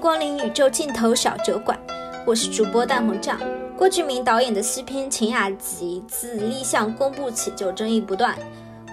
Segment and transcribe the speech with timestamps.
[0.00, 1.78] 光临宇宙尽头小酒馆，
[2.24, 3.38] 我是主播大萌酱。
[3.76, 8.34] 郭敬明导演的西片《晴雅集》自立项公布起就争议不断，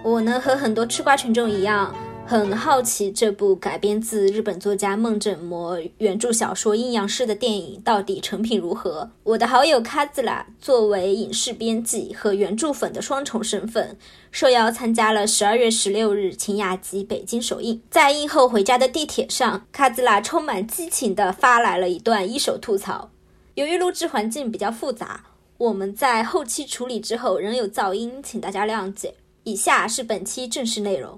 [0.04, 1.96] 我呢和很多吃瓜群众一样。
[2.30, 9.10] 很好奇这部改编自日本作家梦枕魔原著小说《阴阳师》的电影到底成品如何？
[9.24, 13.98] 我的好友卡兹拉作为影视编辑和原著粉的双重身份，
[14.30, 17.82] 受邀参加了十二月十六日《晴雅集》北京首映。
[17.90, 23.10] 在映后回家的地铁上，卡兹拉充满激情地发来了一段一手吐槽。
[23.56, 25.24] 由于录制环境比较复杂，
[25.58, 29.14] 我们在后期处理之后仍有噪音，请大家谅解。
[29.46, 31.18] 以下是本期正式内容。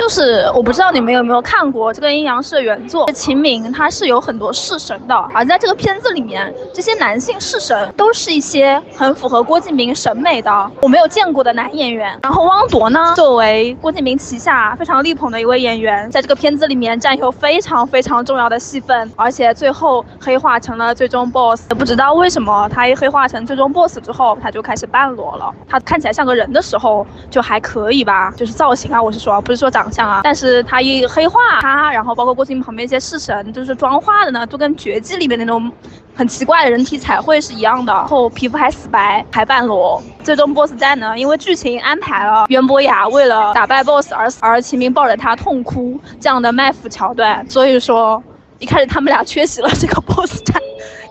[0.00, 12.18] 就是我不知道你们有没有看过这个阴阳师的原作，秦明他是有很多式神的，而在这个片子里面，这些男性式神都是一些很符合郭敬明审美的我没有见过的男演员。
[12.22, 21.68] 然后汪铎呢，作为郭敬明旗下非常力捧的一位演员，在这个片子里面占有非常非常重要的戏份，而且最后黑化成了最终 boss。
[21.74, 25.54] 不知道为什么他一黑化成最终 boss 之后，他就开始半裸了。
[25.68, 29.89] 他看起来像个人的时候就还可以吧，就是造型啊，我是说，不是说长。
[29.90, 35.70] 像啊，但是他一黑化他，然后包括郭敬明旁边一些式神，就是妆化的呢，都跟绝技里面那种
[36.14, 40.02] 很奇怪的人体彩绘是一样的，然后皮肤还死白，还半裸。
[40.22, 48.22] 最终 boss 战呢，因为剧情安排了袁博雅为了打败 boss 而死，而秦明抱着他痛哭这样的卖腐桥段，所以说
[48.58, 50.60] 一开始他们俩缺席了这个 boss 战。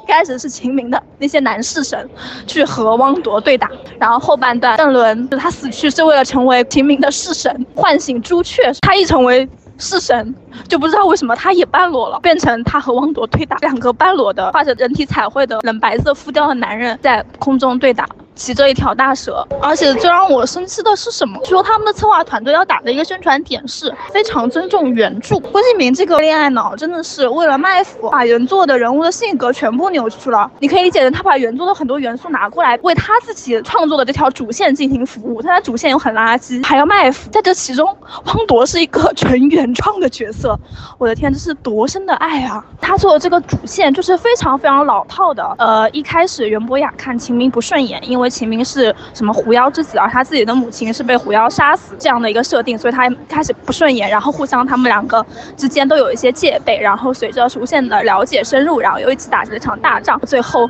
[0.10, 2.10] 开始是秦明的那些男式神
[2.48, 8.72] 去和汪铎对打，然后后半段邓伦他死去是为了成为秦明的式神，唤醒朱雀。
[8.82, 10.36] 他一成为式神，
[10.68, 18.08] 就不知道为什么他也半裸了，变成他和汪铎对打，两个半裸的画着人体彩绘的冷白色浮雕的男人在空中对打。
[18.40, 21.38] 骑着一条大蛇，而且最让我生气的是什么？
[21.44, 25.38] 说他们的策划团队要打的一个宣传点是非常尊重原著。
[25.40, 30.50] 郭敬明这个恋爱脑真的是为了卖腐，把原作的人物的性格全部扭曲了。
[30.60, 35.42] 你可以理解成他把原作的很多元素拿过来，为他自己创作的这条主线进行服务。
[35.42, 37.30] 但他主线又很垃圾，还要卖腐。
[37.30, 40.58] 在这其中，汪铎是一个纯原创的角色。
[40.98, 42.64] 我的天，这是多深的爱啊！
[42.80, 45.56] 他做的这个主线就是非常非常老套的。
[45.58, 48.29] 呃，一开始袁博雅看秦明不顺眼，因为。
[48.30, 55.26] 秦明是什么狐妖之子，而他自己的母亲是被狐妖杀死，这样的一个设定，所以他开始不顺眼，然后互相他们两个
[55.58, 60.70] 之间都有一些戒备，然后随着逐渐的了解深入，然后又一起打了一场大仗，最后。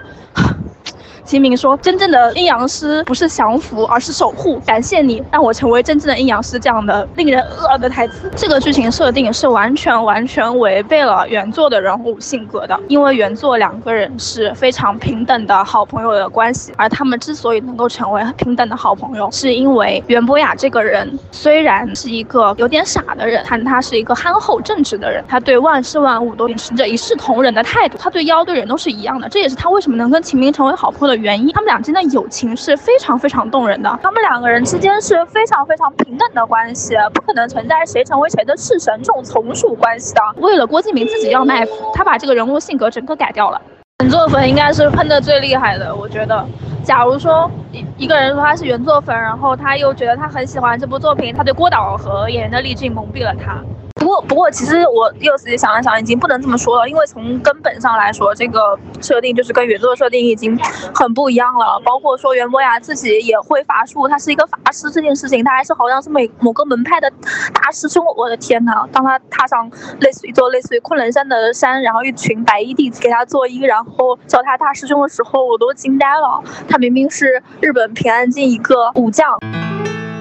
[1.30, 4.60] 秦明说：“真正的阴阳师不是降服，而是守护。
[4.66, 12.76] 感谢你让我成为真正的阴阳师。”这样的令人恶的台词，这个剧情设定是完全完全违背了原作的人物性格的。
[12.88, 29.30] 因为原作两个人是非常平等的好朋友的关系，而他们之所以能够成为平等的好朋友，是因为袁博雅这个人虽然是一个有点傻的人，但他是一个憨厚正直的人，他对万事万物都秉持着一视同仁的态度，他对妖对人都是一样的。
[29.30, 31.19] 这也是他为什么能跟秦明成为好朋友的。
[31.20, 34.00] 原因，他们俩之间的友情是非常非常动人的。
[34.02, 40.22] 他们两个人之间是非常非常平等的关系，不可能存在谁成为谁的式神这种从属关系的。
[40.38, 43.62] 为了郭敬明自己要卖，他把这个人物性格整个改掉了。
[44.02, 46.46] 原作粉应该是喷的最厉害的，我觉得。
[46.82, 53.62] 假如说一一个人说他是原作粉，然后他又觉得他很喜欢这部作品，他对郭导和演员的滤镜蒙蔽了他。
[54.10, 60.58] 不过，不过，其实我又仔细想了想，已经不能这么说了，因为从根本上来说，这个设定就是跟原作设定已经
[60.96, 61.80] 很不一样了。
[61.86, 67.12] 包括说袁博雅自己也会法术，他是一个法师这件事情，他还是好像是每某个门派的
[67.54, 68.04] 大师兄。
[68.18, 76.42] 我的天呐，当他踏上类似于做类似于昆仑山的山，然后一群白衣弟子给他作揖，然后叫他大师兄的时候，我都惊呆了。
[76.68, 79.38] 他明明是日本平安京一个武将。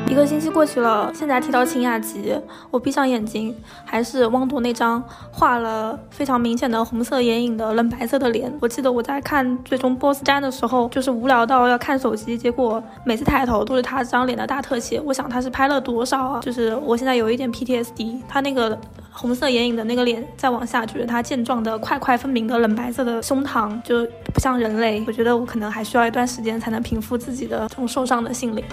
[0.09, 2.35] 一个星期过去了，现在提到秦雅集，
[2.71, 3.55] 我闭上眼睛，
[3.85, 8.51] 还是汪铎那张画了非常明显的红色眼影的冷白色的脸。
[8.59, 14.99] 我记得我在看最终 BOSS 战的时候，就是无聊到要看手机，结果每次抬头都是他这张脸的大特写。
[14.99, 16.41] 我想他是拍了多少啊？
[16.41, 18.77] 就是我现在有一点 PTSD，他那个
[19.19, 25.03] 红色眼影的那个脸再往下，就是他健壮的块块分明的冷白色的胸膛，就不像人类。
[25.09, 28.65] 我觉得我可能还需要一段时间才能平复自己的这种受伤的心灵。